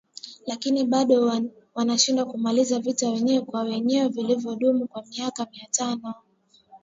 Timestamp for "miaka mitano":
5.25-6.13